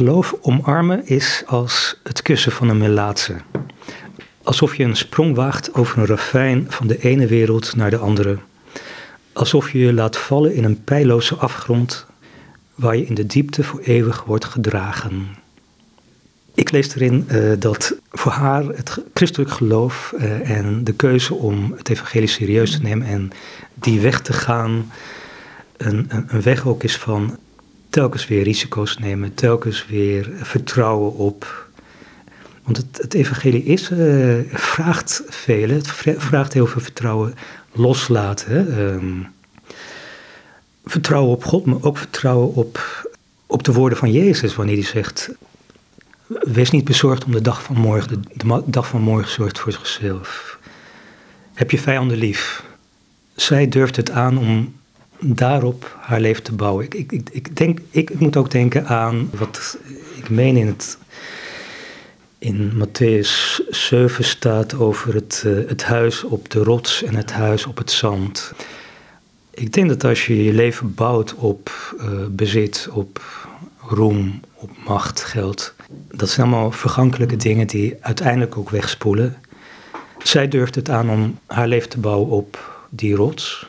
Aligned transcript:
geloof 0.00 0.34
omarmen 0.40 1.06
is 1.06 1.42
als 1.46 2.00
het 2.02 2.22
kussen 2.22 2.52
van 2.52 2.68
een 2.68 2.78
melaatse. 2.78 3.34
Alsof 4.42 4.76
je 4.76 4.84
een 4.84 4.96
sprong 4.96 5.34
waagt 5.34 5.74
over 5.74 5.98
een 5.98 6.06
ravijn 6.06 6.66
van 6.68 6.86
de 6.86 6.98
ene 6.98 7.26
wereld 7.26 7.76
naar 7.76 7.90
de 7.90 7.96
andere. 7.96 8.38
Alsof 9.32 9.70
je 9.70 9.78
je 9.78 9.92
laat 9.92 10.16
vallen 10.16 10.54
in 10.54 10.64
een 10.64 10.84
pijloze 10.84 11.34
afgrond 11.34 12.06
waar 12.74 12.96
je 12.96 13.06
in 13.06 13.14
de 13.14 13.26
diepte 13.26 13.64
voor 13.64 13.80
eeuwig 13.80 14.24
wordt 14.24 14.44
gedragen. 14.44 15.26
Ik 16.54 16.70
lees 16.70 16.94
erin 16.94 17.26
uh, 17.28 17.52
dat 17.58 17.96
voor 18.10 18.32
haar 18.32 18.64
het 18.64 18.98
christelijk 19.14 19.50
geloof 19.50 20.14
uh, 20.16 20.50
en 20.50 20.84
de 20.84 20.92
keuze 20.92 21.34
om 21.34 21.74
het 21.76 21.88
evangelie 21.88 22.28
serieus 22.28 22.70
te 22.70 22.82
nemen 22.82 23.06
en 23.06 23.30
die 23.74 24.00
weg 24.00 24.20
te 24.20 24.32
gaan, 24.32 24.90
een, 25.76 26.06
een 26.26 26.42
weg 26.42 26.66
ook 26.66 26.82
is 26.82 26.96
van 26.96 27.38
telkens 27.90 28.26
weer 28.26 28.42
risico's 28.42 28.98
nemen, 28.98 29.34
telkens 29.34 29.86
weer 29.86 30.30
vertrouwen 30.34 31.14
op. 31.14 31.68
Want 32.62 32.76
het, 32.76 33.14
evangelie 33.14 33.64
is, 33.64 33.90
uh, 33.90 34.38
vraagt 34.52 35.22
veel, 35.28 35.68
het 35.68 35.88
vraagt 36.16 36.52
heel 36.52 36.66
veel 36.66 36.80
vertrouwen 36.80 37.34
loslaten. 37.72 38.78
Um, 38.78 39.26
vertrouwen 40.84 41.32
op 41.32 41.44
God, 41.44 41.64
maar 41.64 41.82
ook 41.82 41.98
vertrouwen 41.98 42.54
op, 42.54 43.06
op 43.46 43.62
de 43.62 43.72
woorden 43.72 43.98
van 43.98 44.12
Jezus, 44.12 44.54
wanneer 44.54 44.74
hij 44.74 44.84
zegt: 44.84 45.30
Wees 46.26 46.70
niet 46.70 46.84
bezorgd 46.84 47.24
om 47.24 47.32
de 47.32 47.40
dag 47.40 47.62
van 47.62 47.76
morgen, 47.76 48.08
de, 48.08 48.44
de 48.44 48.62
dag 48.66 48.88
van 48.88 49.00
morgen 49.00 49.32
zorgt 49.32 49.58
voor 49.58 49.72
zichzelf. 49.72 50.58
Heb 51.54 51.70
je 51.70 51.78
vijanden 51.78 52.16
lief. 52.16 52.64
Zij 53.34 53.68
durft 53.68 53.96
het 53.96 54.10
aan 54.10 54.38
om 54.38 54.74
daarop 55.20 55.96
haar 56.00 56.20
leven 56.20 56.42
te 56.42 56.54
bouwen. 56.54 56.84
Ik, 56.84 56.94
ik, 57.12 57.28
ik, 57.30 57.56
denk, 57.56 57.78
ik 57.90 58.20
moet 58.20 58.36
ook 58.36 58.50
denken 58.50 58.86
aan 58.86 59.30
wat 59.38 59.78
ik 60.16 60.30
meen 60.30 60.56
in 60.56 60.66
het. 60.66 60.98
In 62.38 62.72
Matthäus 62.72 63.60
7 63.68 64.24
staat 64.24 64.74
over 64.74 65.14
het, 65.14 65.42
uh, 65.46 65.68
het 65.68 65.84
huis 65.84 66.24
op 66.24 66.50
de 66.50 66.62
rots 66.62 67.02
en 67.02 67.14
het 67.14 67.32
huis 67.32 67.66
op 67.66 67.76
het 67.76 67.90
zand. 67.90 68.52
Ik 69.50 69.72
denk 69.72 69.88
dat 69.88 70.04
als 70.04 70.26
je 70.26 70.44
je 70.44 70.52
leven 70.52 70.94
bouwt 70.94 71.34
op 71.34 71.70
uh, 71.98 72.04
bezit, 72.30 72.88
op 72.92 73.20
roem, 73.80 74.40
op 74.54 74.70
macht, 74.86 75.24
geld, 75.24 75.74
dat 76.12 76.28
zijn 76.28 76.46
allemaal 76.46 76.72
vergankelijke 76.72 77.36
dingen 77.36 77.66
die 77.66 77.96
uiteindelijk 78.00 78.56
ook 78.56 78.70
wegspoelen. 78.70 79.36
Zij 80.18 80.48
durft 80.48 80.74
het 80.74 80.90
aan 80.90 81.10
om 81.10 81.38
haar 81.46 81.68
leven 81.68 81.88
te 81.88 81.98
bouwen 81.98 82.28
op 82.28 82.84
die 82.90 83.14
rots, 83.14 83.68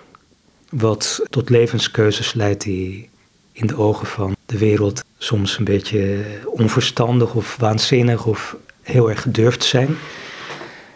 wat 0.72 1.22
tot 1.30 1.50
levenskeuzes 1.50 2.34
leidt 2.34 2.64
die 2.64 3.10
in 3.52 3.68
de 3.68 3.78
ogen 3.78 4.08
van 4.08 4.36
de 4.46 4.58
wereld 4.58 5.04
soms 5.18 5.58
een 5.58 5.64
beetje 5.64 6.24
onverstandig 6.46 7.34
of 7.34 7.56
waanzinnig 7.58 8.26
of 8.26 8.56
heel 8.82 9.10
erg 9.10 9.22
gedurfd 9.22 9.64
zijn. 9.64 9.96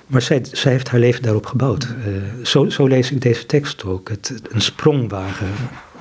Maar 0.08 0.22
zij, 0.22 0.44
heeft 0.52 0.90
haar 0.90 1.00
leven 1.00 1.22
daarop 1.22 1.46
gebouwd. 1.46 1.84
Uh, 2.08 2.46
zo, 2.46 2.70
zo, 2.70 2.88
lees 2.88 3.12
ik 3.12 3.22
deze 3.22 3.46
tekst 3.46 3.86
ook. 3.86 4.10
Het, 4.10 4.34
een 4.50 4.62
sprongwagen 4.62 5.52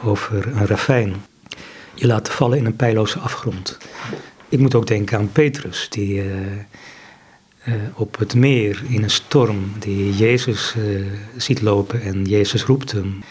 over 0.02 0.46
een 0.46 0.66
ravijn. 0.66 1.14
Je 1.94 2.06
laten 2.06 2.32
vallen 2.32 2.58
in 2.58 2.66
een 2.66 2.76
pijloze 2.76 3.18
afgrond. 3.18 3.78
Ik 4.48 4.58
moet 4.58 4.74
ook 4.74 4.86
denken 4.86 5.18
aan 5.18 5.32
Petrus, 5.32 5.86
die 5.90 6.14
uh, 6.14 6.24
uh, 7.64 7.74
op 7.94 8.18
het 8.18 8.34
meer 8.34 8.82
in 8.88 9.02
een 9.02 9.10
storm, 9.10 9.72
die 9.78 10.12
Jezus 10.12 10.74
ziet 11.36 11.62
lopen 11.62 12.02
en 12.02 12.24
Jezus 12.24 12.64
roept 12.64 12.92
hem. 12.92 13.22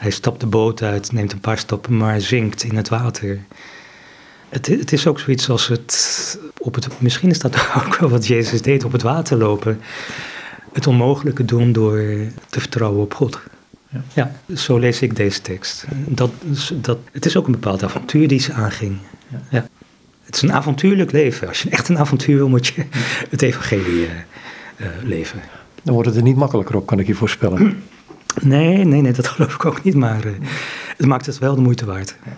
Hij 0.00 0.10
stapt 0.10 0.40
de 0.40 0.46
boot 0.46 0.82
uit, 0.82 1.12
neemt 1.12 1.32
een 1.32 1.40
paar 1.40 1.58
stappen, 1.58 1.96
maar 1.96 2.20
zinkt 2.20 2.62
in 2.62 2.76
het 2.76 2.88
water. 2.88 3.38
Het, 4.48 4.66
het, 4.66 4.92
is 4.92 5.06
ook 5.06 5.20
zoiets 5.20 5.48
als 5.48 5.68
het, 5.68 6.38
op 6.58 6.74
het. 6.74 7.00
Misschien 7.00 7.30
is 7.30 7.38
dat 7.38 7.56
ook 7.86 7.96
wel 7.96 8.08
wat 8.08 8.26
Jezus 8.26 8.62
deed: 8.62 8.84
op 8.84 8.92
het 8.92 9.02
water 9.02 9.36
lopen. 9.36 9.80
Het 10.72 10.86
onmogelijke 10.86 11.44
doen 11.44 11.72
door 11.72 11.96
te 12.48 12.60
vertrouwen 12.60 13.02
op 13.02 13.14
God. 13.14 13.40
Ja, 13.88 14.02
ja 14.12 14.54
zo 14.54 14.78
lees 14.78 15.02
ik 15.02 15.16
deze 15.16 15.42
tekst. 15.42 15.84
Dat, 16.06 16.30
dat, 16.74 16.98
het 17.12 17.26
is 17.26 17.36
ook 17.36 17.46
een 17.46 17.52
bepaald 17.52 17.82
avontuur 17.82 18.28
die 18.28 18.40
ze 18.40 18.52
aanging. 18.52 18.98
Ja. 19.28 19.40
ja. 19.50 19.68
Het 20.22 20.34
is 20.34 20.42
een 20.42 20.52
avontuurlijk 20.52 21.12
leven. 21.12 21.48
Als 21.48 21.62
je 21.62 21.70
echt 21.70 21.88
een 21.88 21.98
avontuur 21.98 22.36
wil, 22.36 22.48
moet 22.48 22.66
je 22.66 22.84
het 23.30 23.42
evangelie 23.42 24.00
uh, 24.00 24.10
uh, 24.76 24.86
leven. 25.02 25.40
Dan 25.82 25.94
wordt 25.94 26.08
het 26.08 26.18
er 26.18 26.24
niet 26.24 26.36
makkelijker 26.36 26.76
op, 26.76 26.86
kan 26.86 26.98
ik 26.98 27.06
je 27.06 27.14
voorspellen. 27.14 27.82
Nee, 28.42 28.84
nee, 28.84 29.00
nee, 29.00 29.12
dat 29.12 29.28
geloof 29.28 29.54
ik 29.54 29.64
ook 29.64 29.82
niet. 29.82 29.94
Maar 29.94 30.26
uh, 30.26 30.32
het 30.96 31.06
maakt 31.06 31.26
het 31.26 31.38
wel 31.38 31.54
de 31.54 31.60
moeite 31.60 31.84
waard. 31.84 32.16